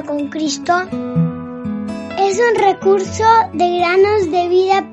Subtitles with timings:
[0.00, 0.72] con Cristo
[2.18, 4.92] es un recurso de granosdevida.cl.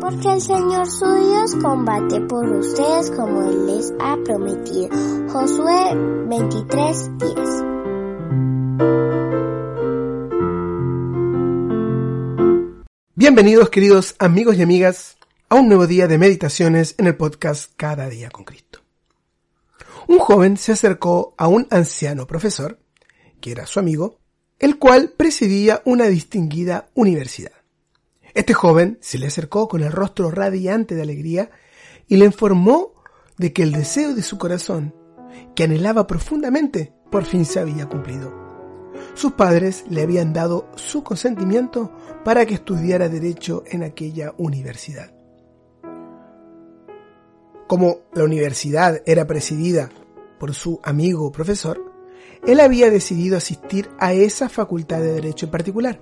[0.00, 4.88] Porque el Señor su Dios combate por ustedes como les ha prometido.
[5.32, 5.96] Josué
[6.28, 7.72] 23:10
[13.22, 15.16] Bienvenidos queridos amigos y amigas
[15.48, 18.80] a un nuevo día de meditaciones en el podcast Cada día con Cristo.
[20.08, 22.80] Un joven se acercó a un anciano profesor,
[23.40, 24.18] que era su amigo,
[24.58, 27.52] el cual presidía una distinguida universidad.
[28.34, 31.52] Este joven se le acercó con el rostro radiante de alegría
[32.08, 33.04] y le informó
[33.38, 34.96] de que el deseo de su corazón,
[35.54, 38.41] que anhelaba profundamente, por fin se había cumplido.
[39.14, 41.92] Sus padres le habían dado su consentimiento
[42.24, 45.12] para que estudiara derecho en aquella universidad.
[47.66, 49.90] Como la universidad era presidida
[50.38, 51.80] por su amigo profesor,
[52.46, 56.00] él había decidido asistir a esa facultad de derecho en particular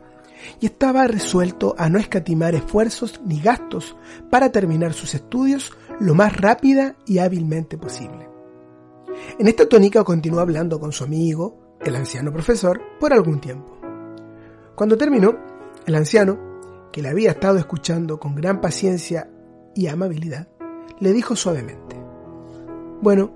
[0.58, 3.96] y estaba resuelto a no escatimar esfuerzos ni gastos
[4.30, 8.28] para terminar sus estudios lo más rápida y hábilmente posible.
[9.38, 13.76] En esta tónica continuó hablando con su amigo, el anciano profesor por algún tiempo.
[14.74, 15.36] Cuando terminó,
[15.86, 16.38] el anciano,
[16.92, 19.30] que le había estado escuchando con gran paciencia
[19.74, 20.48] y amabilidad,
[20.98, 21.96] le dijo suavemente,
[23.00, 23.30] Bueno,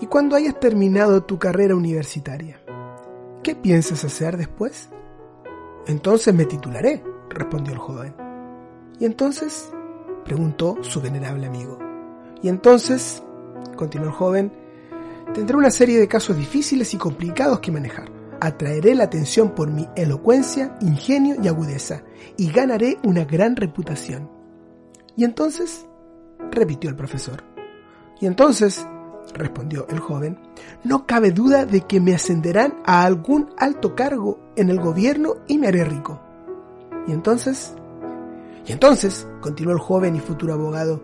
[0.00, 2.60] ¿y cuando hayas terminado tu carrera universitaria?
[3.42, 4.88] ¿Qué piensas hacer después?
[5.86, 8.14] Entonces me titularé, respondió el joven.
[9.00, 9.72] ¿Y entonces?
[10.24, 11.78] preguntó su venerable amigo.
[12.42, 13.22] Y entonces,
[13.76, 14.52] continuó el joven,
[15.34, 18.12] Tendré una serie de casos difíciles y complicados que manejar.
[18.38, 22.02] Atraeré la atención por mi elocuencia, ingenio y agudeza,
[22.36, 24.30] y ganaré una gran reputación.
[25.16, 25.86] ¿Y entonces?
[26.50, 27.42] repitió el profesor.
[28.20, 28.86] Y entonces,
[29.32, 30.38] respondió el joven,
[30.84, 35.56] no cabe duda de que me ascenderán a algún alto cargo en el gobierno y
[35.56, 36.20] me haré rico.
[37.06, 37.72] ¿Y entonces?
[38.66, 41.02] Y entonces, continuó el joven y futuro abogado,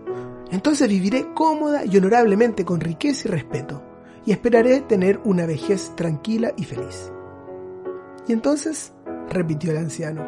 [0.50, 3.87] entonces viviré cómoda y honorablemente con riqueza y respeto
[4.28, 7.10] y esperaré tener una vejez tranquila y feliz.
[8.26, 8.92] Y entonces,
[9.30, 10.22] repitió el anciano.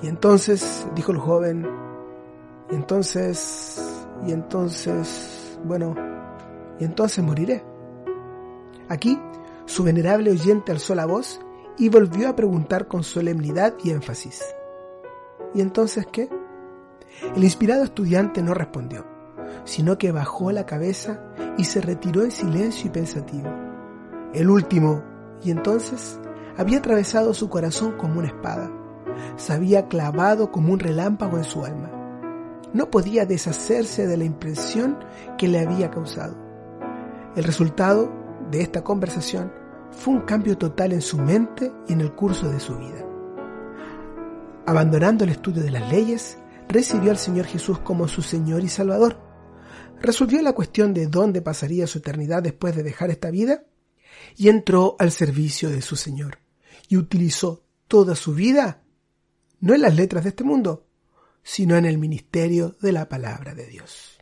[0.00, 1.66] Y entonces, dijo el joven,
[2.70, 3.82] y entonces,
[4.24, 5.92] y entonces, bueno,
[6.78, 7.64] y entonces moriré.
[8.88, 9.18] Aquí,
[9.64, 11.40] su venerable oyente alzó la voz
[11.78, 14.44] y volvió a preguntar con solemnidad y énfasis.
[15.52, 16.28] ¿Y entonces qué?
[17.34, 19.04] El inspirado estudiante no respondió,
[19.64, 21.20] sino que bajó la cabeza
[21.56, 23.48] y se retiró en silencio y pensativo.
[24.34, 25.02] El último,
[25.42, 26.18] y entonces,
[26.56, 28.70] había atravesado su corazón como una espada,
[29.36, 31.90] se había clavado como un relámpago en su alma.
[32.72, 34.98] No podía deshacerse de la impresión
[35.38, 36.36] que le había causado.
[37.34, 38.10] El resultado
[38.50, 39.52] de esta conversación
[39.90, 43.04] fue un cambio total en su mente y en el curso de su vida.
[44.66, 49.27] Abandonando el estudio de las leyes, recibió al Señor Jesús como su Señor y Salvador
[50.00, 53.64] resolvió la cuestión de dónde pasaría su eternidad después de dejar esta vida
[54.36, 56.38] y entró al servicio de su Señor
[56.88, 58.82] y utilizó toda su vida
[59.60, 60.86] no en las letras de este mundo,
[61.42, 64.18] sino en el ministerio de la palabra de Dios.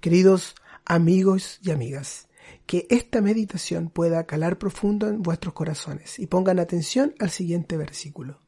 [0.00, 0.54] Queridos
[0.84, 2.28] amigos y amigas,
[2.66, 8.40] que esta meditación pueda calar profundo en vuestros corazones y pongan atención al siguiente versículo.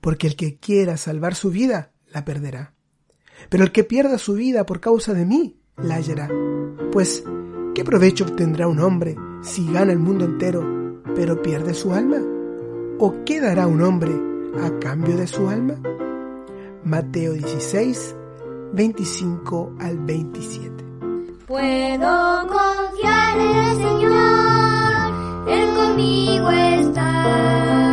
[0.00, 2.74] Porque el que quiera salvar su vida, la perderá.
[3.48, 6.28] Pero el que pierda su vida por causa de mí, la.
[6.92, 7.24] Pues,
[7.74, 12.18] ¿qué provecho obtendrá un hombre si gana el mundo entero, pero pierde su alma?
[12.98, 14.12] ¿O qué dará un hombre
[14.62, 15.74] a cambio de su alma?
[16.84, 18.14] Mateo 16,
[18.72, 20.84] 25 al 27.
[21.46, 27.83] Puedo confiar en el Señor, Él conmigo está.